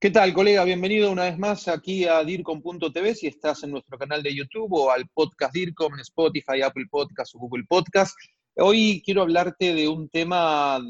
¿Qué 0.00 0.10
tal, 0.12 0.32
colega? 0.32 0.62
Bienvenido 0.62 1.10
una 1.10 1.24
vez 1.24 1.36
más 1.40 1.66
aquí 1.66 2.04
a 2.04 2.22
DIRCOM.tv 2.22 3.16
si 3.16 3.26
estás 3.26 3.64
en 3.64 3.72
nuestro 3.72 3.98
canal 3.98 4.22
de 4.22 4.32
YouTube 4.32 4.72
o 4.72 4.92
al 4.92 5.08
podcast 5.12 5.52
DIRCOM 5.52 5.98
Spotify, 5.98 6.62
Apple 6.62 6.84
Podcast 6.88 7.34
o 7.34 7.40
Google 7.40 7.64
Podcast. 7.68 8.16
Hoy 8.58 9.02
quiero 9.04 9.22
hablarte 9.22 9.74
de 9.74 9.88
un 9.88 10.08
tema 10.08 10.80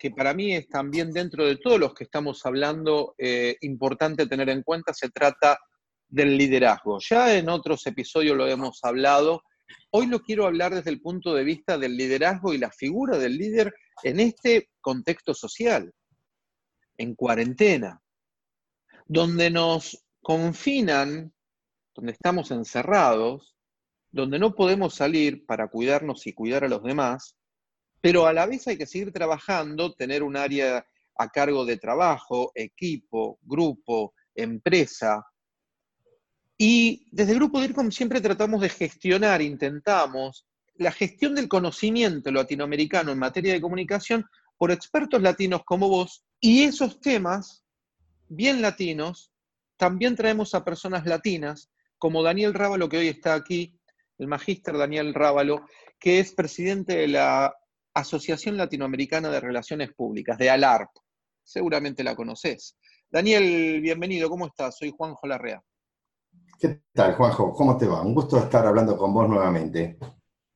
que 0.00 0.10
para 0.10 0.34
mí 0.34 0.52
es 0.52 0.68
también 0.68 1.12
dentro 1.12 1.46
de 1.46 1.54
todos 1.54 1.78
los 1.78 1.94
que 1.94 2.02
estamos 2.02 2.44
hablando 2.44 3.14
eh, 3.16 3.58
importante 3.60 4.26
tener 4.26 4.48
en 4.48 4.64
cuenta. 4.64 4.92
Se 4.92 5.08
trata 5.10 5.60
del 6.08 6.36
liderazgo. 6.36 6.98
Ya 7.08 7.32
en 7.38 7.48
otros 7.48 7.86
episodios 7.86 8.36
lo 8.36 8.48
hemos 8.48 8.80
hablado. 8.82 9.44
Hoy 9.92 10.06
lo 10.08 10.18
quiero 10.18 10.46
hablar 10.46 10.74
desde 10.74 10.90
el 10.90 11.00
punto 11.00 11.32
de 11.32 11.44
vista 11.44 11.78
del 11.78 11.96
liderazgo 11.96 12.52
y 12.52 12.58
la 12.58 12.72
figura 12.72 13.18
del 13.18 13.38
líder 13.38 13.72
en 14.02 14.18
este 14.18 14.70
contexto 14.80 15.32
social, 15.32 15.92
en 16.98 17.14
cuarentena 17.14 18.02
donde 19.06 19.50
nos 19.50 20.04
confinan, 20.20 21.32
donde 21.94 22.12
estamos 22.12 22.50
encerrados, 22.50 23.56
donde 24.10 24.38
no 24.38 24.54
podemos 24.54 24.94
salir 24.94 25.46
para 25.46 25.68
cuidarnos 25.68 26.26
y 26.26 26.32
cuidar 26.32 26.64
a 26.64 26.68
los 26.68 26.82
demás, 26.82 27.36
pero 28.00 28.26
a 28.26 28.32
la 28.32 28.46
vez 28.46 28.66
hay 28.68 28.76
que 28.76 28.86
seguir 28.86 29.12
trabajando, 29.12 29.94
tener 29.94 30.22
un 30.22 30.36
área 30.36 30.86
a 31.16 31.28
cargo 31.28 31.64
de 31.64 31.78
trabajo, 31.78 32.52
equipo, 32.54 33.38
grupo, 33.42 34.14
empresa. 34.34 35.24
Y 36.58 37.08
desde 37.10 37.32
el 37.32 37.38
grupo 37.38 37.60
DIRCOM 37.60 37.90
siempre 37.90 38.20
tratamos 38.20 38.60
de 38.60 38.68
gestionar, 38.68 39.42
intentamos, 39.42 40.46
la 40.76 40.92
gestión 40.92 41.34
del 41.34 41.48
conocimiento 41.48 42.30
latinoamericano 42.30 43.12
en 43.12 43.18
materia 43.18 43.52
de 43.52 43.60
comunicación 43.60 44.26
por 44.58 44.70
expertos 44.70 45.22
latinos 45.22 45.62
como 45.64 45.88
vos, 45.88 46.24
y 46.40 46.64
esos 46.64 47.00
temas 47.00 47.65
bien 48.28 48.62
latinos, 48.62 49.32
también 49.76 50.16
traemos 50.16 50.54
a 50.54 50.64
personas 50.64 51.06
latinas, 51.06 51.70
como 51.98 52.22
Daniel 52.22 52.54
Rábalo, 52.54 52.88
que 52.88 52.98
hoy 52.98 53.08
está 53.08 53.34
aquí, 53.34 53.78
el 54.18 54.26
magíster 54.26 54.76
Daniel 54.76 55.14
Rábalo, 55.14 55.66
que 55.98 56.18
es 56.18 56.32
presidente 56.32 56.96
de 56.96 57.08
la 57.08 57.54
Asociación 57.94 58.56
Latinoamericana 58.56 59.30
de 59.30 59.40
Relaciones 59.40 59.92
Públicas, 59.94 60.38
de 60.38 60.50
ALARP. 60.50 60.90
Seguramente 61.42 62.04
la 62.04 62.16
conoces. 62.16 62.76
Daniel, 63.10 63.80
bienvenido, 63.80 64.28
¿cómo 64.28 64.46
estás? 64.46 64.76
Soy 64.78 64.92
Juanjo 64.96 65.26
Larrea. 65.26 65.62
¿Qué 66.58 66.82
tal, 66.92 67.14
Juanjo? 67.14 67.52
¿Cómo 67.52 67.76
te 67.76 67.86
va? 67.86 68.02
Un 68.02 68.14
gusto 68.14 68.38
estar 68.38 68.66
hablando 68.66 68.96
con 68.96 69.12
vos 69.12 69.28
nuevamente. 69.28 69.98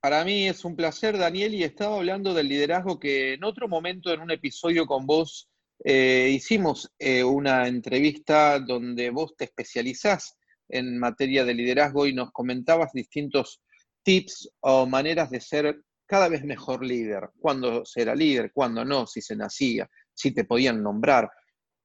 Para 0.00 0.24
mí 0.24 0.48
es 0.48 0.64
un 0.64 0.74
placer, 0.74 1.18
Daniel, 1.18 1.54
y 1.54 1.62
estaba 1.62 1.96
hablando 1.96 2.32
del 2.32 2.48
liderazgo 2.48 2.98
que 2.98 3.34
en 3.34 3.44
otro 3.44 3.68
momento, 3.68 4.10
en 4.12 4.20
un 4.20 4.30
episodio 4.30 4.86
con 4.86 5.06
vos, 5.06 5.49
eh, 5.82 6.30
hicimos 6.34 6.92
eh, 6.98 7.24
una 7.24 7.66
entrevista 7.66 8.58
donde 8.58 9.10
vos 9.10 9.34
te 9.36 9.44
especializás 9.44 10.36
en 10.68 10.98
materia 10.98 11.44
de 11.44 11.54
liderazgo 11.54 12.06
y 12.06 12.12
nos 12.12 12.30
comentabas 12.32 12.92
distintos 12.92 13.62
tips 14.02 14.50
o 14.60 14.86
maneras 14.86 15.30
de 15.30 15.40
ser 15.40 15.82
cada 16.06 16.28
vez 16.28 16.44
mejor 16.44 16.84
líder, 16.84 17.30
cuándo 17.38 17.84
ser 17.84 18.14
líder, 18.16 18.52
cuándo 18.52 18.84
no, 18.84 19.06
si 19.06 19.22
se 19.22 19.36
nacía, 19.36 19.88
si 20.12 20.32
te 20.32 20.44
podían 20.44 20.82
nombrar. 20.82 21.30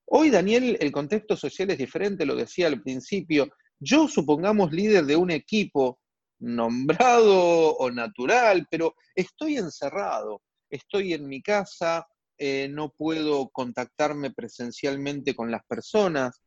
Hoy, 0.08 0.30
Daniel, 0.30 0.78
el 0.80 0.92
contexto 0.92 1.38
social 1.38 1.70
es 1.72 1.78
diferente, 1.78 2.26
lo 2.26 2.36
decía 2.36 2.68
al 2.68 2.82
principio. 2.82 3.50
Yo, 3.80 4.08
supongamos, 4.08 4.72
líder 4.72 5.06
de 5.06 5.16
un 5.16 5.32
equipo 5.32 6.00
nombrado 6.40 7.76
o 7.76 7.92
natural, 7.92 8.68
pero 8.70 8.96
estoy 9.16 9.58
encerrado, 9.58 10.42
estoy 10.70 11.14
en 11.14 11.28
mi 11.28 11.42
casa, 11.42 12.06
eh, 12.38 12.68
no 12.70 12.90
puedo 12.90 13.50
contactarme 13.50 14.32
presencialmente 14.32 15.36
con 15.36 15.52
las 15.52 15.64
personas. 15.66 16.42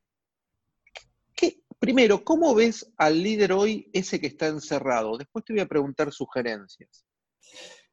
primero, 1.79 2.25
¿cómo 2.25 2.55
ves 2.57 2.93
al 2.97 3.23
líder 3.23 3.53
hoy 3.53 3.89
ese 3.93 4.21
que 4.21 4.27
está 4.27 4.49
encerrado? 4.49 5.17
Después 5.17 5.45
te 5.45 5.53
voy 5.53 5.61
a 5.61 5.69
preguntar 5.69 6.13
sugerencias. 6.13 7.05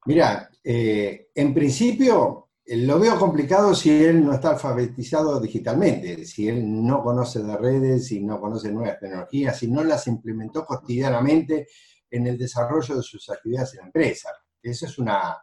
Mira, 0.06 0.50
eh, 0.64 1.28
en 1.36 1.54
principio 1.54 2.50
eh, 2.66 2.78
lo 2.78 3.00
veo 3.00 3.18
complicado 3.20 3.76
si 3.76 3.92
él 4.04 4.26
no 4.26 4.34
está 4.34 4.52
alfabetizado 4.52 5.40
digitalmente, 5.40 6.26
si 6.26 6.48
él 6.48 6.64
no 6.84 7.04
conoce 7.04 7.44
de 7.44 7.58
redes, 7.58 8.08
si 8.08 8.22
no 8.22 8.42
conoce 8.42 8.72
nuevas 8.72 9.00
tecnologías, 9.00 9.58
si 9.58 9.68
no 9.70 9.84
las 9.84 10.08
implementó 10.08 10.66
cotidianamente 10.66 11.68
en 12.10 12.28
el 12.28 12.38
desarrollo 12.38 12.96
de 12.96 13.04
sus 13.04 13.30
actividades 13.30 13.74
en 13.74 13.80
la 13.80 13.86
empresa. 13.86 14.30
Esa 14.62 14.88
es 14.88 14.98
una, 14.98 15.38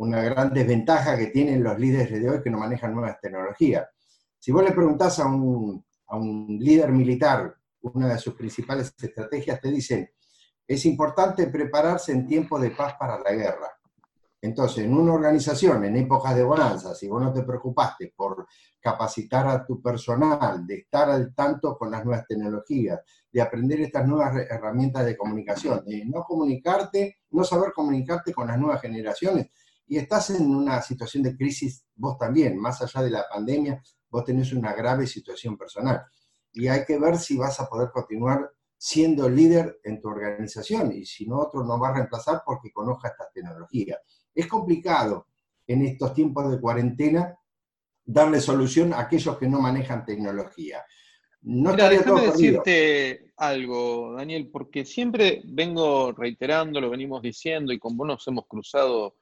una 0.00 0.22
gran 0.22 0.50
desventaja 0.50 1.16
que 1.18 1.26
tienen 1.26 1.62
los 1.62 1.78
líderes 1.78 2.22
de 2.22 2.30
hoy 2.30 2.42
que 2.42 2.48
no 2.48 2.58
manejan 2.58 2.94
nuevas 2.94 3.20
tecnologías. 3.20 3.86
Si 4.38 4.50
vos 4.50 4.64
le 4.64 4.72
preguntás 4.72 5.18
a 5.18 5.26
un, 5.26 5.84
líder 6.58 6.90
militar 6.90 7.54
una 7.82 8.08
de 8.08 8.18
sus 8.18 8.34
principales 8.34 8.94
estrategias, 8.98 9.60
te 9.60 9.70
dicen, 9.70 10.10
es 10.66 10.86
importante 10.86 11.46
prepararse 11.48 12.12
en 12.12 12.26
tiempo 12.26 12.58
de 12.58 12.70
paz 12.70 12.94
para 12.98 13.18
la 13.18 13.30
guerra. 13.32 13.68
Entonces, 14.40 14.86
en 14.86 14.94
una 14.94 15.12
organización, 15.12 15.84
en 15.84 15.96
épocas 15.96 16.34
de 16.34 16.44
bonanza, 16.44 16.94
si 16.94 17.06
vos 17.06 17.22
no 17.22 17.30
te 17.30 17.42
preocupaste 17.42 18.14
por 18.16 18.46
capacitar 18.80 19.48
a 19.48 19.66
tu 19.66 19.82
personal, 19.82 20.66
de 20.66 20.76
estar 20.76 21.10
al 21.10 21.34
tanto 21.34 21.76
con 21.76 21.90
las 21.90 22.02
nuevas 22.02 22.26
tecnologías, 22.26 23.00
de 23.30 23.42
aprender 23.42 23.82
estas 23.82 24.06
nuevas 24.08 24.34
herramientas 24.48 25.04
de 25.04 25.16
comunicación, 25.16 25.84
de 25.84 26.06
no 26.06 26.22
comunicarte, 26.24 27.18
no 27.32 27.44
saber 27.44 27.72
comunicarte 27.74 28.32
con 28.32 28.48
las 28.48 28.58
nuevas 28.58 28.80
generaciones, 28.80 29.48
y 29.90 29.98
estás 29.98 30.30
en 30.30 30.48
una 30.48 30.80
situación 30.80 31.24
de 31.24 31.36
crisis 31.36 31.84
vos 31.96 32.16
también, 32.16 32.56
más 32.56 32.80
allá 32.80 33.02
de 33.02 33.10
la 33.10 33.26
pandemia, 33.28 33.82
vos 34.08 34.24
tenés 34.24 34.52
una 34.52 34.72
grave 34.72 35.04
situación 35.04 35.58
personal. 35.58 36.00
Y 36.52 36.68
hay 36.68 36.84
que 36.84 36.96
ver 36.96 37.18
si 37.18 37.36
vas 37.36 37.58
a 37.58 37.68
poder 37.68 37.90
continuar 37.90 38.52
siendo 38.78 39.28
líder 39.28 39.80
en 39.82 40.00
tu 40.00 40.06
organización 40.06 40.92
y 40.92 41.04
si 41.04 41.26
no, 41.26 41.40
otro 41.40 41.64
no 41.64 41.76
va 41.80 41.88
a 41.88 41.94
reemplazar 41.94 42.42
porque 42.46 42.70
conozca 42.70 43.08
estas 43.08 43.32
tecnologías. 43.32 43.98
Es 44.32 44.46
complicado 44.46 45.26
en 45.66 45.84
estos 45.84 46.14
tiempos 46.14 46.48
de 46.52 46.60
cuarentena 46.60 47.36
darle 48.04 48.40
solución 48.40 48.94
a 48.94 49.00
aquellos 49.00 49.36
que 49.38 49.48
no 49.48 49.60
manejan 49.60 50.04
tecnología. 50.04 50.84
No 51.42 51.72
Mira, 51.72 51.88
déjame 51.88 52.26
decirte 52.26 53.32
algo, 53.36 54.12
Daniel, 54.12 54.50
porque 54.52 54.84
siempre 54.84 55.42
vengo 55.46 56.12
reiterando, 56.12 56.80
lo 56.80 56.90
venimos 56.90 57.22
diciendo 57.22 57.72
y 57.72 57.80
con 57.80 57.96
vos 57.96 58.06
nos 58.06 58.28
hemos 58.28 58.46
cruzado 58.46 59.16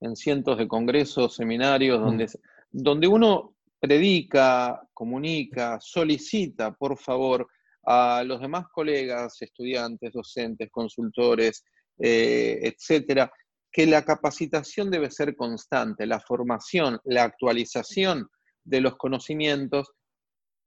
en 0.00 0.16
cientos 0.16 0.58
de 0.58 0.68
congresos, 0.68 1.34
seminarios, 1.34 2.00
mm. 2.00 2.04
donde, 2.04 2.26
donde 2.70 3.06
uno 3.06 3.54
predica, 3.78 4.80
comunica, 4.92 5.78
solicita, 5.80 6.72
por 6.72 6.98
favor, 6.98 7.48
a 7.84 8.22
los 8.24 8.40
demás 8.40 8.66
colegas, 8.72 9.40
estudiantes, 9.40 10.12
docentes, 10.12 10.68
consultores, 10.70 11.64
eh, 11.98 12.60
etcétera, 12.62 13.32
que 13.72 13.86
la 13.86 14.04
capacitación 14.04 14.90
debe 14.90 15.10
ser 15.10 15.36
constante, 15.36 16.06
la 16.06 16.20
formación, 16.20 16.98
la 17.04 17.24
actualización 17.24 18.28
de 18.64 18.80
los 18.80 18.96
conocimientos, 18.96 19.90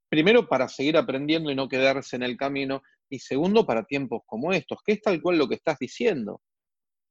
primero 0.09 0.47
para 0.47 0.67
seguir 0.67 0.97
aprendiendo 0.97 1.51
y 1.51 1.55
no 1.55 1.67
quedarse 1.67 2.15
en 2.15 2.23
el 2.23 2.37
camino, 2.37 2.81
y 3.09 3.19
segundo 3.19 3.65
para 3.65 3.83
tiempos 3.83 4.21
como 4.25 4.53
estos, 4.53 4.79
que 4.83 4.93
es 4.93 5.01
tal 5.01 5.21
cual 5.21 5.37
lo 5.37 5.47
que 5.47 5.55
estás 5.55 5.77
diciendo. 5.79 6.41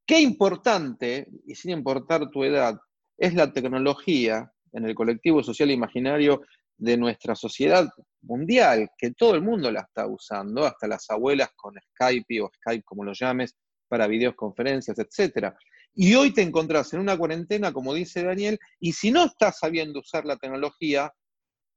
Qué 0.07 0.21
importante, 0.21 1.29
y 1.47 1.55
sin 1.55 1.71
importar 1.71 2.29
tu 2.31 2.45
edad, 2.45 2.79
es 3.17 3.35
la 3.35 3.53
tecnología 3.53 4.53
en 4.73 4.85
el 4.85 4.95
colectivo 4.95 5.43
social 5.43 5.71
imaginario 5.71 6.43
de 6.77 6.97
nuestra 6.97 7.37
sociedad 7.37 7.89
mundial, 8.23 8.91
que 8.99 9.13
todo 9.13 9.35
el 9.35 9.43
mundo 9.43 9.71
la 9.71 9.83
está 9.83 10.07
usando, 10.07 10.65
hasta 10.65 10.89
las 10.89 11.09
abuelas 11.11 11.51
con 11.55 11.75
Skype 11.93 12.41
o 12.41 12.51
Skype 12.57 12.85
como 12.85 13.05
lo 13.05 13.13
llames, 13.13 13.55
para 13.89 14.07
videoconferencias, 14.07 14.99
etc. 14.99 15.55
Y 15.95 16.15
hoy 16.15 16.33
te 16.33 16.43
encontrás 16.43 16.93
en 16.95 17.01
una 17.01 17.17
cuarentena, 17.17 17.73
como 17.73 17.95
dice 17.95 18.25
Daniel, 18.25 18.59
y 18.81 18.93
si 18.93 19.11
no 19.11 19.25
estás 19.25 19.59
sabiendo 19.59 20.01
usar 20.01 20.25
la 20.25 20.37
tecnología, 20.37 21.13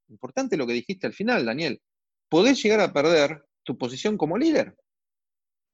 importante 0.08 0.56
lo 0.56 0.66
que 0.66 0.72
dijiste 0.72 1.06
al 1.06 1.12
final, 1.12 1.44
Daniel, 1.44 1.80
podés 2.28 2.62
llegar 2.62 2.80
a 2.80 2.92
perder 2.92 3.44
tu 3.62 3.76
posición 3.76 4.16
como 4.16 4.38
líder. 4.38 4.74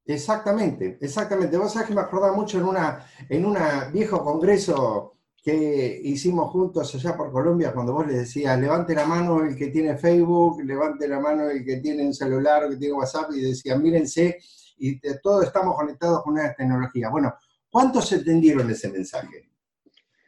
Exactamente, 0.04 0.98
exactamente. 1.00 1.56
Vos 1.56 1.72
sabés 1.72 1.88
que 1.88 1.94
me 1.94 2.00
acordaba 2.00 2.34
mucho 2.34 2.58
en 2.58 2.64
una, 2.64 3.06
en 3.28 3.44
un 3.44 3.56
viejo 3.92 4.24
congreso 4.24 5.12
que 5.42 6.00
hicimos 6.04 6.50
juntos 6.52 6.94
allá 6.94 7.16
por 7.16 7.32
Colombia, 7.32 7.72
cuando 7.72 7.92
vos 7.92 8.06
le 8.06 8.14
decías, 8.14 8.58
levante 8.60 8.94
la 8.94 9.06
mano 9.06 9.44
el 9.44 9.56
que 9.56 9.68
tiene 9.68 9.96
Facebook, 9.96 10.62
levante 10.62 11.08
la 11.08 11.18
mano 11.18 11.50
el 11.50 11.64
que 11.64 11.78
tiene 11.78 12.06
un 12.06 12.14
celular, 12.14 12.68
que 12.68 12.76
tiene 12.76 12.94
WhatsApp, 12.94 13.32
y 13.32 13.40
decía, 13.40 13.76
mírense, 13.76 14.38
y 14.78 15.00
todos 15.20 15.44
estamos 15.44 15.76
conectados 15.76 16.22
con 16.22 16.34
una 16.34 16.54
tecnología. 16.54 17.08
Bueno, 17.08 17.34
¿cuántos 17.70 18.12
entendieron 18.12 18.70
ese 18.70 18.88
mensaje? 18.90 19.50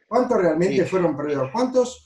¿Cuántos 0.07 0.37
realmente 0.37 0.85
fueron 0.85 1.15
perdidos? 1.15 1.49
¿Cuántos 1.51 2.05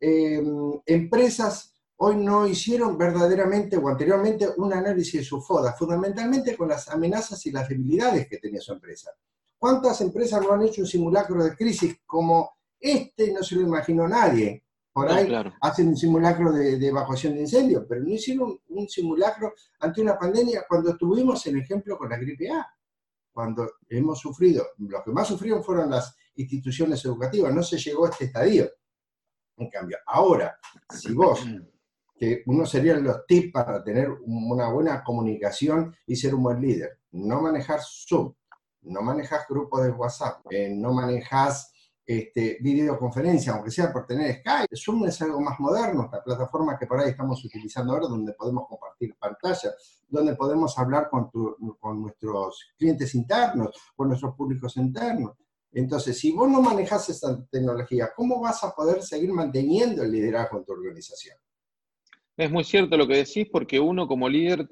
eh, 0.00 0.42
empresas 0.86 1.69
hoy 2.02 2.16
no 2.16 2.46
hicieron 2.46 2.96
verdaderamente 2.96 3.76
o 3.76 3.88
anteriormente 3.88 4.48
un 4.56 4.72
análisis 4.72 5.20
de 5.20 5.24
su 5.24 5.40
FODA, 5.40 5.74
fundamentalmente 5.74 6.56
con 6.56 6.68
las 6.68 6.88
amenazas 6.88 7.44
y 7.44 7.52
las 7.52 7.68
debilidades 7.68 8.26
que 8.26 8.38
tenía 8.38 8.60
su 8.60 8.72
empresa. 8.72 9.10
¿Cuántas 9.58 10.00
empresas 10.00 10.40
no 10.40 10.52
han 10.52 10.62
hecho 10.62 10.80
un 10.80 10.86
simulacro 10.86 11.44
de 11.44 11.54
crisis 11.54 12.00
como 12.06 12.56
este? 12.78 13.32
No 13.32 13.42
se 13.42 13.56
lo 13.56 13.62
imaginó 13.62 14.08
nadie, 14.08 14.64
por 14.92 15.10
ahí 15.10 15.30
hacen 15.60 15.88
un 15.88 15.96
simulacro 15.96 16.52
de, 16.52 16.74
evacuación 16.86 17.34
de 17.34 17.40
incendios, 17.40 17.84
pero 17.86 18.02
no 18.02 18.08
hicieron 18.08 18.58
un, 18.68 18.88
simulacro 18.88 19.52
ante 19.78 20.00
una 20.00 20.18
pandemia 20.18 20.64
cuando 20.66 20.96
tuvimos 20.96 21.46
el 21.46 21.58
ejemplo 21.58 21.98
con 21.98 22.08
la 22.08 22.16
gripe 22.16 22.50
A. 22.50 22.66
Cuando 23.30 23.70
hemos 23.88 24.18
sufrido, 24.18 24.66
los 24.78 25.04
que 25.04 25.12
más 25.12 25.28
sufrieron 25.28 25.62
fueron 25.62 25.90
las 25.90 26.16
instituciones 26.34 27.04
educativas, 27.04 27.54
no 27.54 27.62
se 27.62 27.78
llegó 27.78 28.06
a 28.06 28.08
este 28.08 28.24
estadio. 28.24 28.70
En 29.58 29.68
cambio, 29.68 29.98
ahora, 30.06 30.58
si 30.88 31.12
vos, 31.12 31.40
uno 32.46 32.66
serían 32.66 33.02
los 33.02 33.26
tips 33.26 33.52
para 33.52 33.82
tener 33.82 34.10
una 34.26 34.70
buena 34.70 35.02
comunicación 35.02 35.94
y 36.06 36.16
ser 36.16 36.34
un 36.34 36.42
buen 36.42 36.60
líder, 36.60 36.98
no 37.12 37.40
manejar 37.40 37.80
Zoom, 37.82 38.34
no 38.82 39.02
manejas 39.02 39.46
grupos 39.48 39.84
de 39.84 39.90
WhatsApp, 39.90 40.40
eh, 40.50 40.70
no 40.74 40.92
manejas 40.92 41.72
este, 42.04 42.58
videoconferencia, 42.60 43.52
aunque 43.52 43.70
sea 43.70 43.92
por 43.92 44.06
tener 44.06 44.40
Skype. 44.40 44.76
Zoom 44.76 45.06
es 45.06 45.22
algo 45.22 45.40
más 45.40 45.58
moderno, 45.60 46.04
esta 46.04 46.22
plataforma 46.22 46.78
que 46.78 46.86
por 46.86 47.00
ahí 47.00 47.10
estamos 47.10 47.44
utilizando 47.44 47.92
ahora, 47.92 48.08
donde 48.08 48.32
podemos 48.32 48.66
compartir 48.68 49.14
pantalla, 49.18 49.72
donde 50.08 50.34
podemos 50.34 50.76
hablar 50.78 51.08
con, 51.08 51.30
con 51.78 52.02
nuestros 52.02 52.66
clientes 52.76 53.14
internos, 53.14 53.70
con 53.94 54.08
nuestros 54.08 54.34
públicos 54.34 54.76
internos. 54.76 55.36
Entonces, 55.72 56.18
si 56.18 56.32
vos 56.32 56.50
no 56.50 56.60
manejas 56.60 57.08
esta 57.08 57.44
tecnología, 57.44 58.10
¿cómo 58.14 58.40
vas 58.40 58.64
a 58.64 58.74
poder 58.74 59.02
seguir 59.02 59.32
manteniendo 59.32 60.02
el 60.02 60.10
liderazgo 60.10 60.58
en 60.58 60.64
tu 60.64 60.72
organización? 60.72 61.38
Es 62.40 62.50
muy 62.50 62.64
cierto 62.64 62.96
lo 62.96 63.06
que 63.06 63.18
decís, 63.18 63.46
porque 63.52 63.78
uno 63.78 64.08
como 64.08 64.26
líder 64.26 64.66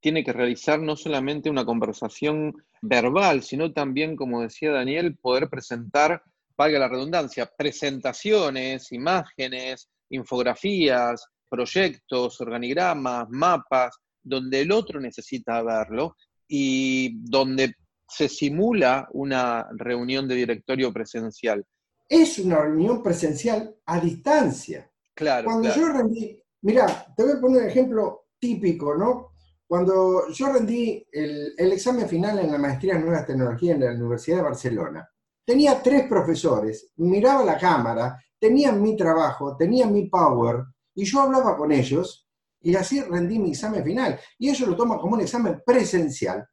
tiene 0.00 0.24
que 0.24 0.32
realizar 0.32 0.80
no 0.80 0.96
solamente 0.96 1.48
una 1.48 1.64
conversación 1.64 2.52
verbal, 2.80 3.44
sino 3.44 3.72
también, 3.72 4.16
como 4.16 4.42
decía 4.42 4.72
Daniel, 4.72 5.16
poder 5.22 5.48
presentar, 5.48 6.20
valga 6.56 6.80
la 6.80 6.88
redundancia, 6.88 7.48
presentaciones, 7.56 8.90
imágenes, 8.90 9.88
infografías, 10.10 11.24
proyectos, 11.48 12.40
organigramas, 12.40 13.28
mapas, 13.30 14.00
donde 14.20 14.62
el 14.62 14.72
otro 14.72 15.00
necesita 15.00 15.62
verlo 15.62 16.16
y 16.48 17.20
donde 17.22 17.76
se 18.08 18.28
simula 18.28 19.06
una 19.12 19.68
reunión 19.76 20.26
de 20.26 20.34
directorio 20.34 20.92
presencial. 20.92 21.64
Es 22.08 22.40
una 22.40 22.62
reunión 22.62 23.00
presencial 23.00 23.76
a 23.86 24.00
distancia. 24.00 24.90
Claro. 25.14 25.44
Cuando 25.44 25.72
yo 25.72 25.86
rendí, 25.86 26.41
mira, 26.62 27.06
te 27.16 27.22
voy 27.22 27.32
a 27.32 27.40
poner 27.40 27.62
un 27.62 27.68
ejemplo 27.68 28.26
típico, 28.38 28.94
¿no? 28.96 29.32
Cuando 29.66 30.28
yo 30.28 30.52
rendí 30.52 31.06
el, 31.10 31.72
examen 31.72 32.08
final 32.08 32.38
en 32.38 32.52
la 32.52 32.58
maestría 32.58 32.94
en 32.94 33.06
Nuevas 33.06 33.26
Tecnologías 33.26 33.76
en 33.76 33.84
la 33.84 33.92
Universidad 33.92 34.38
de 34.38 34.42
Barcelona, 34.42 35.08
tenía 35.44 35.82
tres 35.82 36.06
profesores, 36.08 36.92
miraba 36.96 37.44
la 37.44 37.58
cámara, 37.58 38.22
tenían 38.38 38.82
mi 38.82 38.96
trabajo, 38.96 39.56
tenían 39.56 39.92
mi 39.92 40.08
power, 40.08 40.64
y 40.94 41.04
yo 41.04 41.20
hablaba 41.22 41.56
con 41.56 41.72
ellos, 41.72 42.28
y 42.60 42.74
así 42.76 43.00
rendí 43.00 43.38
mi 43.38 43.50
examen 43.50 43.82
final. 43.82 44.20
Y 44.38 44.50
ellos 44.50 44.68
lo 44.68 44.76
toman 44.76 44.98
como 44.98 45.14
un 45.14 45.22
examen 45.22 45.62
presencial, 45.64 46.46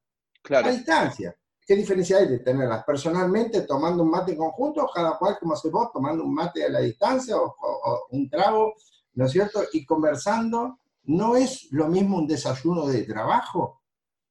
a 0.49 0.71
distancia. 0.71 1.35
¿Qué 1.65 1.75
diferencia 1.75 2.17
hay 2.17 2.27
de 2.27 2.39
tenerlas 2.39 2.83
personalmente 2.83 3.61
tomando 3.61 4.01
un 4.01 4.09
mate 4.09 4.35
conjunto, 4.35 4.89
cada 4.93 5.17
cual 5.19 5.37
como 5.39 5.53
hace 5.53 5.69
vos, 5.69 5.91
tomando 5.93 6.23
un 6.23 6.33
mate 6.33 6.63
a 6.63 6.69
la 6.69 6.79
distancia 6.79 7.37
o, 7.37 7.53
o 7.59 8.07
un 8.11 8.29
trago, 8.29 8.73
¿no 9.13 9.25
es 9.25 9.31
cierto? 9.31 9.63
Y 9.73 9.85
conversando 9.85 10.79
¿No 11.09 11.35
es 11.35 11.71
lo 11.71 11.87
mismo 11.87 12.17
un 12.17 12.27
desayuno 12.27 12.85
de 12.85 13.01
trabajo? 13.01 13.81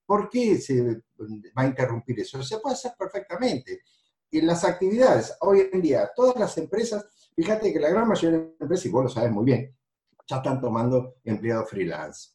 ¿Por 0.06 0.30
qué 0.30 0.58
se 0.58 0.80
va 0.80 1.62
a 1.62 1.66
interrumpir 1.66 2.20
eso? 2.20 2.40
Se 2.40 2.58
puede 2.58 2.74
hacer 2.74 2.92
perfectamente. 2.96 3.82
En 4.30 4.46
las 4.46 4.64
actividades, 4.64 5.36
hoy 5.40 5.68
en 5.72 5.82
día, 5.82 6.08
todas 6.14 6.36
las 6.36 6.56
empresas, 6.56 7.04
fíjate 7.34 7.72
que 7.72 7.80
la 7.80 7.90
gran 7.90 8.06
mayoría 8.06 8.38
de 8.38 8.54
empresas, 8.60 8.86
y 8.86 8.90
vos 8.90 9.02
lo 9.02 9.08
sabes 9.08 9.32
muy 9.32 9.44
bien, 9.44 9.76
ya 10.24 10.36
están 10.36 10.60
tomando 10.60 11.16
empleados 11.24 11.68
freelance. 11.68 12.30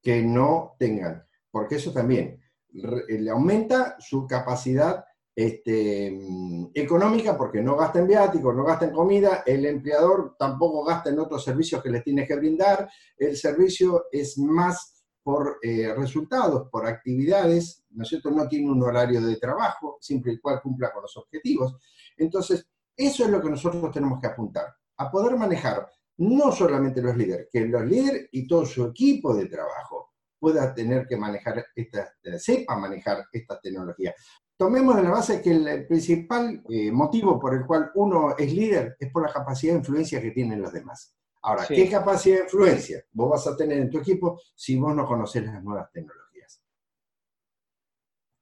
Que 0.00 0.22
no 0.22 0.74
tengan, 0.78 1.26
porque 1.50 1.74
eso 1.76 1.92
también 1.92 2.40
le 2.70 3.30
aumenta 3.30 3.96
su 3.98 4.26
capacidad 4.26 5.04
este, 5.38 6.10
mm, 6.10 6.70
económica 6.74 7.38
porque 7.38 7.62
no 7.62 7.76
gasta 7.76 8.00
en 8.00 8.08
viáticos, 8.08 8.56
no 8.56 8.64
gasta 8.64 8.86
en 8.86 8.90
comida, 8.90 9.44
el 9.46 9.64
empleador 9.66 10.34
tampoco 10.36 10.84
gasta 10.84 11.10
en 11.10 11.20
otros 11.20 11.44
servicios 11.44 11.80
que 11.80 11.90
les 11.90 12.02
tiene 12.02 12.26
que 12.26 12.34
brindar, 12.34 12.90
el 13.16 13.36
servicio 13.36 14.06
es 14.10 14.36
más 14.36 15.04
por 15.22 15.60
eh, 15.62 15.94
resultados, 15.96 16.68
por 16.72 16.88
actividades, 16.88 17.84
¿no 17.90 18.02
es 18.02 18.08
cierto? 18.08 18.32
No 18.32 18.48
tiene 18.48 18.68
un 18.68 18.82
horario 18.82 19.20
de 19.20 19.36
trabajo, 19.36 19.98
siempre 20.00 20.32
el 20.32 20.40
cual 20.40 20.60
cumpla 20.60 20.92
con 20.92 21.02
los 21.02 21.16
objetivos. 21.16 21.76
Entonces, 22.16 22.66
eso 22.96 23.22
es 23.22 23.30
lo 23.30 23.40
que 23.40 23.50
nosotros 23.50 23.92
tenemos 23.92 24.20
que 24.20 24.26
apuntar, 24.26 24.74
a 24.96 25.08
poder 25.08 25.36
manejar 25.36 25.88
no 26.16 26.50
solamente 26.50 27.00
los 27.00 27.16
líderes, 27.16 27.46
que 27.52 27.60
los 27.60 27.84
líderes 27.86 28.28
y 28.32 28.44
todo 28.44 28.66
su 28.66 28.86
equipo 28.86 29.32
de 29.36 29.46
trabajo 29.46 30.14
pueda 30.36 30.74
tener 30.74 31.06
que 31.06 31.16
manejar 31.16 31.64
esta, 31.76 32.12
sepa 32.38 32.76
manejar 32.76 33.24
esta 33.32 33.60
tecnología 33.60 34.12
tomemos 34.58 34.96
de 34.96 35.04
la 35.04 35.10
base 35.10 35.40
que 35.40 35.52
el 35.52 35.86
principal 35.86 36.62
eh, 36.68 36.90
motivo 36.90 37.38
por 37.38 37.54
el 37.54 37.64
cual 37.64 37.92
uno 37.94 38.36
es 38.36 38.52
líder 38.52 38.96
es 38.98 39.10
por 39.10 39.22
la 39.22 39.32
capacidad 39.32 39.72
de 39.72 39.78
influencia 39.78 40.20
que 40.20 40.32
tienen 40.32 40.60
los 40.60 40.72
demás. 40.72 41.14
Ahora, 41.42 41.64
¿qué 41.66 41.88
capacidad 41.88 42.38
de 42.38 42.42
influencia 42.42 43.04
vos 43.12 43.30
vas 43.30 43.46
a 43.46 43.56
tener 43.56 43.78
en 43.78 43.88
tu 43.88 43.98
equipo 43.98 44.40
si 44.54 44.76
vos 44.76 44.94
no 44.94 45.06
conoces 45.06 45.44
las 45.44 45.62
nuevas 45.62 45.90
tecnologías? 45.92 46.60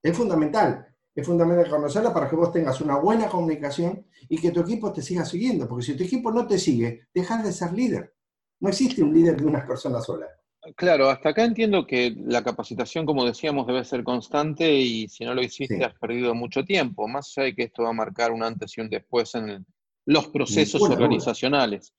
Es 0.02 0.16
fundamental, 0.16 0.96
es 1.14 1.26
fundamental 1.26 1.68
conocerla 1.68 2.14
para 2.14 2.30
que 2.30 2.36
vos 2.36 2.50
tengas 2.50 2.80
una 2.80 2.96
buena 2.96 3.28
comunicación 3.28 4.06
y 4.26 4.40
que 4.40 4.50
tu 4.50 4.60
equipo 4.60 4.90
te 4.92 5.02
siga 5.02 5.26
siguiendo, 5.26 5.68
porque 5.68 5.84
si 5.84 5.96
tu 5.96 6.04
equipo 6.04 6.32
no 6.32 6.46
te 6.46 6.58
sigue, 6.58 7.08
dejas 7.12 7.44
de 7.44 7.52
ser 7.52 7.74
líder. 7.74 8.14
No 8.60 8.70
existe 8.70 9.02
un 9.02 9.12
líder 9.12 9.36
de 9.36 9.46
una 9.46 9.66
persona 9.66 10.00
sola. 10.00 10.26
Claro, 10.74 11.10
hasta 11.10 11.28
acá 11.28 11.44
entiendo 11.44 11.86
que 11.86 12.14
la 12.16 12.42
capacitación, 12.42 13.06
como 13.06 13.24
decíamos, 13.24 13.66
debe 13.66 13.84
ser 13.84 14.02
constante 14.02 14.72
y 14.72 15.08
si 15.08 15.24
no 15.24 15.34
lo 15.34 15.42
hiciste 15.42 15.84
has 15.84 15.94
perdido 15.94 16.34
mucho 16.34 16.64
tiempo, 16.64 17.06
más 17.06 17.36
allá 17.36 17.46
de 17.46 17.54
que 17.54 17.62
esto 17.64 17.84
va 17.84 17.90
a 17.90 17.94
marcar 17.94 18.32
un 18.32 18.42
antes 18.42 18.76
y 18.76 18.80
un 18.80 18.88
después 18.88 19.34
en 19.34 19.64
los 20.06 20.28
procesos 20.28 20.82
organizacionales. 20.82 21.94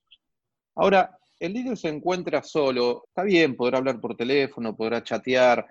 Ahora, 0.75 1.17
el 1.39 1.53
líder 1.53 1.77
se 1.77 1.89
encuentra 1.89 2.43
solo, 2.43 3.05
está 3.07 3.23
bien, 3.23 3.55
podrá 3.55 3.77
hablar 3.77 4.01
por 4.01 4.15
teléfono, 4.15 4.75
podrá 4.75 5.03
chatear, 5.03 5.65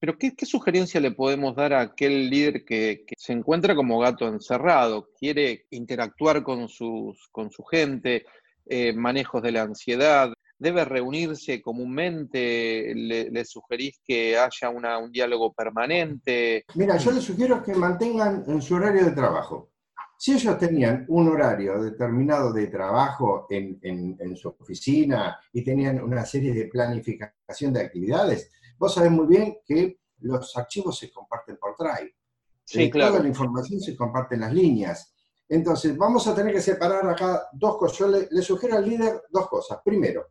pero 0.00 0.16
¿qué, 0.16 0.32
sugerencia 0.46 1.00
le 1.00 1.10
podemos 1.10 1.56
dar 1.56 1.72
a 1.72 1.80
aquel 1.80 2.30
líder 2.30 2.64
que, 2.64 3.04
se 3.16 3.32
encuentra 3.32 3.74
como 3.74 3.98
gato 3.98 4.28
encerrado, 4.28 5.10
quiere 5.18 5.66
interactuar 5.70 6.44
con, 6.44 6.68
sus, 6.68 7.28
con 7.32 7.50
su 7.50 7.64
gente, 7.64 8.24
eh, 8.66 8.92
manejos 8.92 9.42
de 9.42 9.52
la 9.52 9.62
ansiedad, 9.62 10.32
debe 10.58 10.84
reunirse 10.84 11.62
comúnmente? 11.62 12.92
¿Le, 12.94 13.44
sugerís 13.44 14.00
que 14.04 14.36
haya 14.36 14.70
un 14.70 15.12
diálogo 15.12 15.52
permanente? 15.52 16.64
Mira, 16.74 16.96
yo 16.96 17.12
les 17.12 17.24
sugiero 17.24 17.62
que 17.62 17.74
mantengan 17.74 18.44
en 18.46 18.60
su 18.60 18.74
horario 18.74 19.04
de 19.04 19.12
trabajo. 19.12 19.70
Si 20.18 20.32
ellos 20.32 20.58
tenían 20.58 21.04
un 21.08 21.28
horario 21.28 21.80
determinado 21.80 22.52
de 22.52 22.66
trabajo 22.66 23.46
en, 23.48 24.36
su 24.36 24.48
oficina 24.48 25.38
y 25.52 25.62
tenían 25.62 26.02
una 26.02 26.26
serie 26.26 26.52
de 26.52 26.66
planificación 26.66 27.72
de 27.72 27.80
actividades, 27.80 28.50
vos 28.78 28.94
sabés 28.94 29.12
muy 29.12 29.28
bien 29.28 29.58
que 29.64 30.00
los 30.20 30.56
archivos 30.56 30.98
se 30.98 31.12
comparten 31.12 31.56
por 31.56 31.76
Drive. 31.78 32.16
Sí, 32.64 32.82
eh, 32.82 32.90
claro. 32.90 33.12
Toda 33.12 33.22
la 33.22 33.28
información 33.28 33.80
se 33.80 33.96
comparte 33.96 34.34
en 34.34 34.40
las 34.40 34.52
líneas. 34.52 35.14
Entonces, 35.48 35.96
vamos 35.96 36.26
a 36.26 36.34
tener 36.34 36.52
que 36.52 36.60
separar 36.60 37.08
acá 37.08 37.48
dos 37.52 37.78
cosas. 37.78 37.98
Yo 37.98 38.08
le 38.08 38.42
sugiero 38.42 38.76
al 38.76 38.88
líder 38.88 39.22
dos 39.30 39.48
cosas. 39.48 39.78
Primero, 39.84 40.26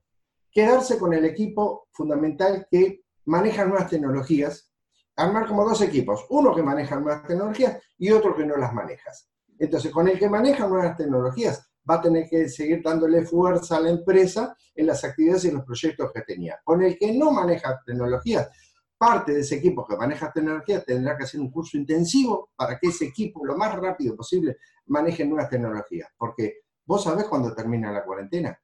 quedarse 0.58 0.98
con 0.98 1.14
el 1.14 1.24
equipo 1.24 1.88
fundamental 1.92 2.66
que 2.72 3.04
maneja 3.26 3.64
nuevas 3.64 3.92
tecnologías, 3.92 4.74
armar 5.16 5.46
como 5.46 5.64
dos 5.64 5.80
equipos, 5.84 6.26
uno 6.32 6.56
que 6.56 6.64
maneja 6.64 7.00
nuevas 7.00 7.28
tecnologías 7.28 7.80
y 8.00 8.10
otro 8.10 8.36
que 8.36 8.44
no 8.44 8.58
las 8.58 8.74
manejas. 8.74 9.30
Entonces, 9.60 9.92
con 9.92 10.08
el 10.08 10.18
que 10.18 10.28
maneja 10.28 10.68
nuevas 10.68 10.98
tecnologías, 10.98 11.64
va 11.88 11.98
a 11.98 12.02
tener 12.02 12.28
que 12.28 12.50
seguir 12.50 12.82
dándole 12.84 13.24
fuerza 13.24 13.78
a 13.78 13.82
la 13.82 13.92
empresa 13.92 14.58
en 14.74 14.88
las 14.88 15.04
actividades 15.04 15.46
y 15.46 15.52
los 15.52 15.64
proyectos 15.64 16.12
que 16.12 16.24
tenía. 16.24 16.60
Con 16.64 16.82
el 16.82 16.98
que 16.98 17.14
no 17.14 17.30
maneja 17.30 17.80
tecnologías, 17.86 18.50
parte 18.98 19.34
de 19.34 19.42
ese 19.42 19.58
equipo 19.58 19.86
que 19.86 19.96
maneja 19.96 20.32
tecnologías 20.32 20.84
tendrá 20.84 21.16
que 21.16 21.26
hacer 21.26 21.40
un 21.40 21.52
curso 21.52 21.78
intensivo 21.78 22.50
para 22.56 22.80
que 22.80 22.88
ese 22.88 23.06
equipo 23.06 23.46
lo 23.46 23.56
más 23.56 23.76
rápido 23.76 24.16
posible 24.16 24.58
maneje 24.88 25.24
nuevas 25.24 25.52
tecnologías. 25.52 26.10
Porque, 26.18 26.62
¿vos 26.84 27.04
sabés 27.04 27.26
cuándo 27.26 27.54
termina 27.54 27.92
la 27.92 28.04
cuarentena? 28.04 28.60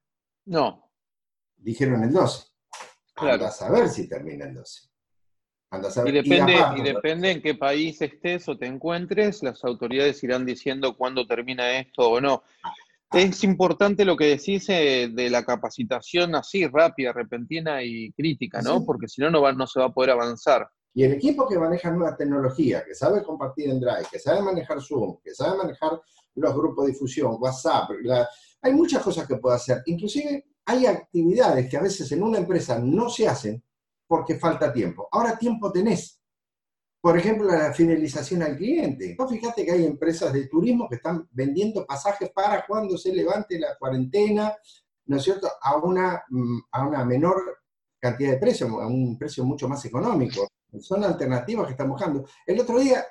No 0.46 0.83
dijeron 1.64 2.04
el 2.04 2.12
12. 2.12 2.44
Claro. 3.14 3.46
a 3.46 3.50
saber 3.50 3.88
si 3.88 4.08
termina 4.08 4.46
el 4.46 4.54
12. 4.54 4.88
Y 6.06 6.12
depende, 6.12 6.56
y, 6.76 6.82
depende 6.82 7.30
en 7.30 7.42
qué 7.42 7.54
país 7.54 8.00
estés 8.00 8.48
o 8.48 8.56
te 8.56 8.66
encuentres, 8.66 9.42
las 9.42 9.64
autoridades 9.64 10.22
irán 10.22 10.46
diciendo 10.46 10.96
cuándo 10.96 11.26
termina 11.26 11.78
esto 11.78 12.10
o 12.10 12.20
no. 12.20 12.42
Es 13.12 13.42
importante 13.44 14.04
lo 14.04 14.16
que 14.16 14.26
decís 14.26 14.68
eh, 14.68 15.08
de 15.12 15.30
la 15.30 15.44
capacitación 15.44 16.34
así, 16.34 16.66
rápida, 16.66 17.12
repentina 17.12 17.82
y 17.82 18.12
crítica, 18.12 18.60
¿no? 18.60 18.84
Porque 18.84 19.08
si 19.08 19.20
no, 19.20 19.30
no, 19.30 19.52
no 19.52 19.66
se 19.66 19.80
va 19.80 19.86
a 19.86 19.92
poder 19.92 20.10
avanzar. 20.10 20.68
Y 20.92 21.04
el 21.04 21.12
equipo 21.12 21.48
que 21.48 21.58
maneja 21.58 21.90
nueva 21.90 22.16
tecnología, 22.16 22.84
que 22.84 22.94
sabe 22.94 23.22
compartir 23.22 23.68
en 23.70 23.80
Drive, 23.80 24.06
que 24.10 24.18
sabe 24.18 24.42
manejar 24.42 24.80
Zoom, 24.80 25.18
que 25.22 25.34
sabe 25.34 25.58
manejar 25.58 26.00
los 26.36 26.54
grupos 26.54 26.86
de 26.86 26.92
difusión, 26.92 27.36
WhatsApp, 27.38 27.90
hay 28.62 28.72
muchas 28.72 29.02
cosas 29.02 29.26
que 29.26 29.36
puedo 29.36 29.54
hacer. 29.54 29.82
Inclusive 29.86 30.44
hay 30.66 30.86
actividades 30.86 31.68
que 31.68 31.76
a 31.76 31.82
veces 31.82 32.10
en 32.12 32.22
una 32.22 32.38
empresa 32.38 32.78
no 32.78 33.08
se 33.08 33.28
hacen 33.28 33.62
porque 34.06 34.38
falta 34.38 34.72
tiempo. 34.72 35.08
Ahora 35.10 35.38
tiempo 35.38 35.72
tenés. 35.72 36.20
Por 37.00 37.18
ejemplo, 37.18 37.46
la 37.46 37.72
fidelización 37.72 38.42
al 38.42 38.56
cliente. 38.56 39.14
Vos 39.18 39.30
fíjate 39.30 39.64
que 39.64 39.72
hay 39.72 39.84
empresas 39.84 40.32
de 40.32 40.46
turismo 40.46 40.88
que 40.88 40.96
están 40.96 41.28
vendiendo 41.32 41.84
pasajes 41.84 42.30
para 42.30 42.64
cuando 42.66 42.96
se 42.96 43.14
levante 43.14 43.58
la 43.58 43.76
cuarentena, 43.78 44.54
¿no 45.06 45.16
es 45.16 45.22
cierto?, 45.22 45.48
a 45.60 45.76
una, 45.76 46.24
mm, 46.30 46.58
a 46.72 46.86
una 46.86 47.04
menor 47.04 47.58
cantidad 47.98 48.32
de 48.32 48.38
precio, 48.38 48.80
a 48.80 48.86
un 48.86 49.18
precio 49.18 49.44
mucho 49.44 49.68
más 49.68 49.84
económico. 49.84 50.48
Son 50.80 51.04
alternativas 51.04 51.66
que 51.66 51.72
están 51.72 51.90
buscando. 51.90 52.24
El 52.46 52.60
otro 52.60 52.78
día 52.78 53.04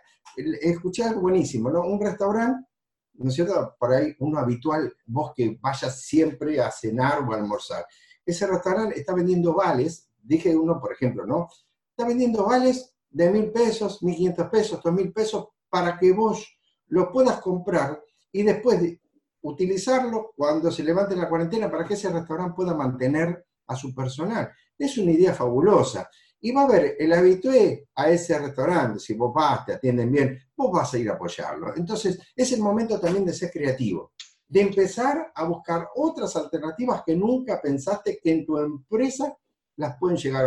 escuché 0.61 1.03
algo 1.03 1.21
buenísimo, 1.21 1.69
¿no? 1.69 1.81
Un 1.81 2.01
restaurante, 2.01 2.67
¿no 3.13 3.29
es 3.29 3.35
cierto? 3.35 3.75
Por 3.79 3.93
ahí 3.93 4.15
uno 4.19 4.39
habitual, 4.39 4.93
vos 5.05 5.31
que 5.35 5.57
vayas 5.61 6.01
siempre 6.01 6.59
a 6.61 6.71
cenar 6.71 7.19
o 7.19 7.33
a 7.33 7.37
almorzar. 7.37 7.85
Ese 8.25 8.47
restaurante 8.47 8.99
está 8.99 9.13
vendiendo 9.13 9.53
vales, 9.53 10.09
dije 10.21 10.55
uno, 10.55 10.79
por 10.79 10.93
ejemplo, 10.93 11.25
¿no? 11.25 11.47
Está 11.89 12.07
vendiendo 12.07 12.45
vales 12.45 12.95
de 13.09 13.29
mil 13.29 13.51
pesos, 13.51 14.01
mil 14.01 14.15
quinientos 14.15 14.47
pesos, 14.49 14.81
dos 14.81 14.93
mil 14.93 15.11
pesos, 15.11 15.47
para 15.69 15.97
que 15.97 16.11
vos 16.13 16.57
lo 16.87 17.11
puedas 17.11 17.39
comprar 17.41 18.01
y 18.31 18.43
después 18.43 18.81
de 18.81 19.01
utilizarlo 19.41 20.33
cuando 20.35 20.71
se 20.71 20.83
levante 20.83 21.15
la 21.15 21.29
cuarentena 21.29 21.69
para 21.69 21.85
que 21.85 21.95
ese 21.95 22.09
restaurante 22.09 22.55
pueda 22.55 22.73
mantener 22.73 23.45
a 23.67 23.75
su 23.75 23.93
personal. 23.93 24.51
Es 24.77 24.97
una 24.97 25.11
idea 25.11 25.33
fabulosa. 25.33 26.09
Y 26.45 26.51
va 26.51 26.63
a 26.63 26.65
haber 26.65 26.97
el 26.99 27.13
habitué 27.13 27.87
a 27.95 28.09
ese 28.09 28.37
restaurante, 28.37 28.99
si 28.99 29.13
vos 29.13 29.33
vas, 29.33 29.65
te 29.65 29.75
atienden 29.75 30.11
bien, 30.11 30.37
vos 30.57 30.73
vas 30.73 30.93
a 30.93 30.97
ir 30.97 31.09
a 31.09 31.13
apoyarlo. 31.13 31.73
Entonces, 31.73 32.19
es 32.35 32.51
el 32.51 32.59
momento 32.59 32.99
también 32.99 33.23
de 33.23 33.33
ser 33.33 33.49
creativo, 33.49 34.11
de 34.45 34.59
empezar 34.59 35.31
a 35.33 35.45
buscar 35.45 35.87
otras 35.95 36.35
alternativas 36.35 37.01
que 37.05 37.15
nunca 37.15 37.61
pensaste 37.61 38.19
que 38.21 38.31
en 38.33 38.45
tu 38.45 38.57
empresa 38.57 39.33
las 39.77 39.97
pueden 39.97 40.17
llegar 40.17 40.45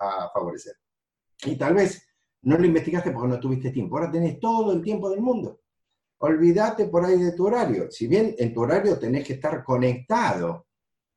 a 0.00 0.30
favorecer. 0.30 0.74
Y 1.44 1.54
tal 1.54 1.74
vez 1.74 2.04
no 2.42 2.58
lo 2.58 2.66
investigaste 2.66 3.12
porque 3.12 3.28
no 3.28 3.38
tuviste 3.38 3.70
tiempo. 3.70 3.96
Ahora 3.96 4.10
tenés 4.10 4.40
todo 4.40 4.72
el 4.72 4.82
tiempo 4.82 5.08
del 5.10 5.20
mundo. 5.20 5.60
Olvídate 6.18 6.86
por 6.86 7.04
ahí 7.04 7.22
de 7.22 7.32
tu 7.32 7.46
horario. 7.46 7.88
Si 7.88 8.08
bien 8.08 8.34
en 8.36 8.52
tu 8.52 8.62
horario 8.62 8.98
tenés 8.98 9.24
que 9.24 9.34
estar 9.34 9.62
conectado 9.62 10.66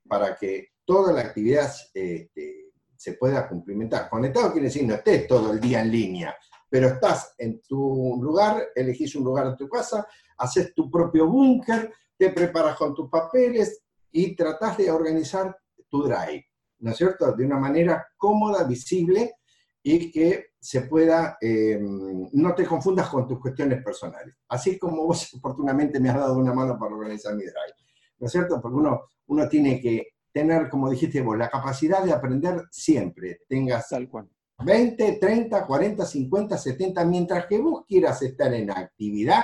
para 0.08 0.36
que 0.36 0.68
toda 0.86 1.14
la 1.14 1.22
actividad 1.22 1.74
este, 1.96 2.69
se 3.00 3.13
pueda 3.13 3.48
cumplimentar. 3.48 4.10
Conectado 4.10 4.51
quiere 4.51 4.68
decir 4.68 4.86
no 4.86 4.96
estés 4.96 5.25
todo 5.25 5.53
el 5.53 5.60
día 5.62 5.82
en 5.82 5.89
línea, 5.89 6.36
pero 6.70 6.88
estás 6.88 7.34
en 7.38 7.62
tu 7.62 8.20
lugar, 8.22 8.72
elegís 8.75 9.15
un 9.15 9.24
lugar 9.24 9.48
en 9.48 9.56
tu 9.56 9.70
casa, 9.70 10.06
haces 10.38 10.74
tu 10.75 10.91
propio 10.91 11.25
búnker, 11.25 11.94
te 12.18 12.29
preparas 12.32 12.75
con 12.75 12.94
tus 12.94 13.10
papeles 13.10 13.84
y 14.12 14.36
tratás 14.36 14.77
de 14.77 14.91
organizar 14.91 15.58
tu 15.88 16.03
drive, 16.03 16.46
¿no 16.79 16.91
es 16.91 16.98
cierto? 16.98 17.32
De 17.32 17.46
una 17.46 17.58
manera 17.58 18.06
cómoda, 18.18 18.65
visible 18.65 19.36
y 19.82 20.12
que 20.12 20.48
se 20.60 20.82
pueda, 20.82 21.38
eh, 21.39 21.79
no 21.79 22.53
te 22.53 22.65
confundas 22.65 23.08
con 23.08 23.25
tus 23.25 23.39
cuestiones 23.39 23.82
personales. 23.82 24.36
Así 24.50 24.77
como 24.77 25.06
vos 25.06 25.34
oportunamente 25.38 26.01
me 26.01 26.10
has 26.10 26.18
dado 26.18 26.38
una 26.38 26.53
mano 26.53 26.77
para 26.77 26.94
organizar 26.94 27.34
mi 27.34 27.44
drive. 27.44 27.75
¿No 28.18 28.25
es 28.25 28.32
cierto? 28.34 28.60
Porque 28.62 28.75
uno, 28.75 29.03
uno 29.27 29.48
tiene 29.48 29.79
que 29.79 30.19
tener, 30.32 30.70
como 30.70 30.90
dijiste 30.90 31.22
vos, 31.22 31.38
la 31.38 31.50
capacidad 31.50 32.04
de 32.04 32.14
aprender 32.14 32.64
siempre. 32.72 33.42
Tengas 33.48 33.90
Tal 33.90 34.10
cual. 34.10 34.30
20, 34.64 35.14
30, 35.14 35.66
40, 35.66 36.06
50, 36.06 36.58
70, 36.58 37.06
mientras 37.06 37.46
que 37.46 37.60
vos 37.60 37.86
quieras 37.88 38.22
estar 38.22 38.54
en 38.54 38.70
actividad, 38.70 39.44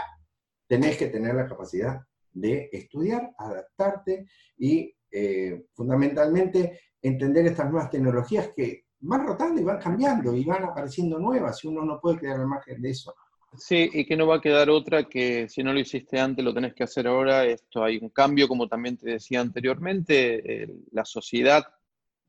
tenés 0.68 0.98
que 0.98 1.08
tener 1.08 1.36
la 1.36 1.48
capacidad 1.48 2.02
de 2.34 2.70
estudiar, 2.72 3.32
adaptarte 3.38 4.28
y 4.58 4.94
eh, 5.10 5.68
fundamentalmente 5.74 6.80
entender 7.02 7.48
estas 7.48 7.70
nuevas 7.72 7.90
tecnologías 7.90 8.50
que 8.54 8.86
van 9.00 9.26
rotando 9.26 9.62
y 9.62 9.64
van 9.64 9.80
cambiando 9.80 10.36
y 10.36 10.44
van 10.44 10.64
apareciendo 10.64 11.20
nuevas 11.20 11.64
y 11.64 11.68
uno 11.68 11.86
no 11.86 12.00
puede 12.02 12.20
quedar 12.20 12.42
al 12.42 12.48
margen 12.48 12.82
de 12.82 12.90
eso. 12.90 13.14
Sí, 13.58 13.90
y 13.94 14.06
que 14.06 14.16
no 14.16 14.28
va 14.28 14.38
a 14.38 14.42
quedar 14.42 14.70
otra 14.70 15.04
que 15.06 15.48
si 15.50 15.64
no 15.64 15.74
lo 15.74 15.80
hiciste 15.80 16.20
antes 16.20 16.44
lo 16.44 16.54
tenés 16.54 16.74
que 16.74 16.84
hacer 16.84 17.08
ahora. 17.08 17.46
Esto 17.46 17.84
hay 17.84 17.98
un 17.98 18.10
cambio, 18.10 18.48
como 18.48 18.68
también 18.68 18.98
te 18.98 19.12
decía 19.12 19.42
anteriormente, 19.42 20.68
la 20.92 21.06
sociedad 21.06 21.64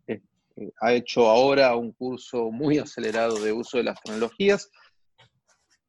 eh, 0.07 0.21
eh, 0.57 0.71
ha 0.81 0.93
hecho 0.93 1.29
ahora 1.29 1.75
un 1.77 1.93
curso 1.93 2.51
muy 2.51 2.79
acelerado 2.79 3.39
de 3.41 3.53
uso 3.53 3.79
de 3.79 3.85
las 3.85 4.01
tecnologías. 4.03 4.71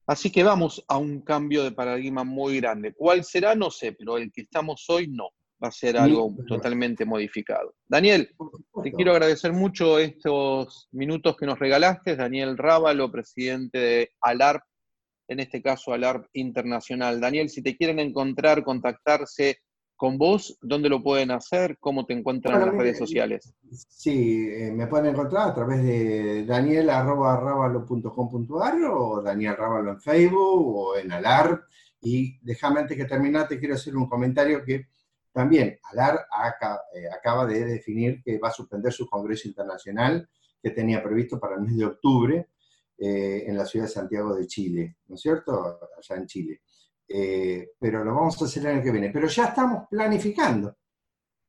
Así 0.06 0.32
que 0.32 0.44
vamos 0.44 0.84
a 0.88 0.98
un 0.98 1.22
cambio 1.22 1.64
de 1.64 1.72
paradigma 1.72 2.24
muy 2.24 2.62
grande. 2.62 2.94
¿Cuál 2.94 3.24
será? 3.24 3.56
No 3.56 3.70
sé, 3.70 3.92
pero 3.92 4.18
el 4.18 4.32
que 4.32 4.42
estamos 4.42 4.86
hoy 4.90 5.08
no 5.08 5.30
va 5.62 5.70
a 5.70 5.72
ser 5.72 5.98
algo 5.98 6.34
totalmente 6.48 7.04
modificado. 7.04 7.76
Daniel, 7.88 8.30
te 8.84 8.92
quiero 8.92 9.12
agradecer 9.12 9.54
mucho 9.54 9.98
estos 9.98 10.88
minutos 10.92 11.36
que 11.36 11.46
nos 11.46 11.60
regalaste. 11.60 12.16
Daniel 12.16 12.58
Rábalo, 12.58 13.12
presidente 13.12 13.78
de 13.78 14.12
ALARP, 14.22 14.64
en 15.28 15.40
este 15.40 15.62
caso 15.62 15.94
ALARP 15.94 16.26
Internacional. 16.34 17.20
Daniel, 17.20 17.50
si 17.50 17.62
te 17.62 17.76
quieren 17.76 18.00
encontrar, 18.00 18.64
contactarse 18.64 19.58
con 19.96 20.18
vos, 20.18 20.58
¿dónde 20.62 20.90
lo 20.90 21.02
pueden 21.02 21.32
hacer? 21.32 21.78
¿Cómo 21.80 22.06
te 22.06 22.14
encuentran 22.14 22.62
en 22.62 22.68
las 22.68 22.78
redes 22.78 23.00
sociales? 23.00 23.52
Sí, 23.90 24.48
eh, 24.48 24.72
me 24.72 24.88
pueden 24.88 25.08
encontrar 25.08 25.50
a 25.50 25.56
través 25.56 25.84
de 25.84 26.46
daniel.rábalo.com.ar 26.46 28.76
o 28.92 29.24
Daniel 29.24 29.58
Rábalo 29.58 29.92
en 29.92 30.00
Facebook 30.00 30.78
o 30.78 30.96
en 30.98 31.12
ALARP. 31.12 31.64
Y 32.00 32.38
déjame 32.42 32.82
antes 32.82 32.96
que 32.96 33.06
terminate, 33.06 33.58
quiero 33.58 33.74
hacer 33.74 33.98
un 33.98 34.08
comentario 34.08 34.64
que 34.64 34.86
también, 35.38 35.80
ALAR 35.84 36.26
eh, 36.96 37.08
acaba 37.16 37.46
de 37.46 37.64
definir 37.64 38.24
que 38.24 38.40
va 38.40 38.48
a 38.48 38.52
suspender 38.52 38.92
su 38.92 39.08
Congreso 39.08 39.48
Internacional 39.48 40.28
que 40.62 40.72
tenía 40.72 41.04
previsto 41.04 41.40
para 41.40 41.56
el 41.56 41.62
mes 41.62 41.78
de 41.78 41.86
octubre 41.86 42.48
eh, 42.98 43.44
en 43.48 43.58
la 43.58 43.66
ciudad 43.66 43.86
de 43.86 43.92
Santiago 43.92 44.36
de 44.36 44.48
Chile, 44.48 44.98
¿no 45.08 45.16
es 45.16 45.22
cierto? 45.22 45.80
Allá 45.98 46.16
en 46.16 46.26
Chile. 46.26 46.62
Eh, 47.08 47.72
pero 47.80 48.04
lo 48.04 48.14
vamos 48.14 48.42
a 48.42 48.46
hacer 48.46 48.64
el 48.64 48.76
año 48.76 48.84
que 48.84 48.92
viene. 48.92 49.12
Pero 49.12 49.28
ya 49.28 49.46
estamos 49.46 49.88
planificando 49.90 50.78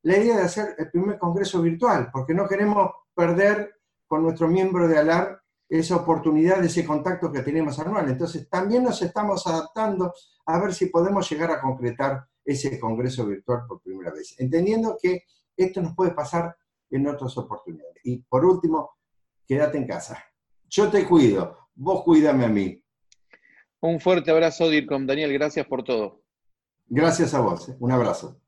la 0.03 0.17
idea 0.17 0.37
de 0.37 0.43
hacer 0.43 0.75
el 0.77 0.89
primer 0.89 1.17
Congreso 1.17 1.61
virtual, 1.61 2.09
porque 2.11 2.33
no 2.33 2.47
queremos 2.47 2.91
perder 3.13 3.75
con 4.07 4.23
nuestro 4.23 4.47
miembro 4.47 4.87
de 4.87 4.97
ALAR 4.97 5.41
esa 5.67 5.97
oportunidad, 5.97 6.63
ese 6.63 6.85
contacto 6.85 7.31
que 7.31 7.41
tenemos 7.41 7.77
anual. 7.79 8.09
Entonces, 8.09 8.49
también 8.49 8.83
nos 8.83 9.01
estamos 9.01 9.45
adaptando 9.45 10.13
a 10.45 10.59
ver 10.59 10.73
si 10.73 10.87
podemos 10.87 11.29
llegar 11.29 11.51
a 11.51 11.61
concretar 11.61 12.25
ese 12.43 12.79
congreso 12.79 13.25
virtual 13.25 13.65
por 13.67 13.81
primera 13.81 14.11
vez, 14.11 14.35
entendiendo 14.39 14.97
que 14.99 15.23
esto 15.55 15.81
nos 15.81 15.93
puede 15.95 16.11
pasar 16.11 16.55
en 16.89 17.07
otras 17.07 17.37
oportunidades. 17.37 17.97
Y 18.03 18.17
por 18.23 18.45
último, 18.45 18.97
quédate 19.45 19.77
en 19.77 19.85
casa. 19.85 20.28
Yo 20.69 20.89
te 20.89 21.05
cuido, 21.05 21.57
vos 21.75 22.03
cuídame 22.03 22.45
a 22.45 22.49
mí. 22.49 22.83
Un 23.81 23.99
fuerte 23.99 24.29
abrazo, 24.29 24.69
DIRCOM. 24.69 25.07
Daniel, 25.07 25.33
gracias 25.33 25.65
por 25.65 25.83
todo. 25.83 26.21
Gracias 26.87 27.33
a 27.33 27.39
vos. 27.39 27.71
Un 27.79 27.91
abrazo. 27.91 28.41